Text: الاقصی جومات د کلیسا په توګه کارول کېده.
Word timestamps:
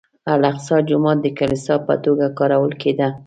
الاقصی 0.33 0.77
جومات 0.87 1.17
د 1.21 1.27
کلیسا 1.39 1.75
په 1.87 1.93
توګه 2.03 2.25
کارول 2.39 2.71
کېده. 2.81 3.07